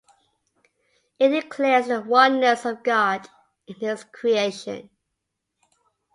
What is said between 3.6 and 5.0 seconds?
in his creation.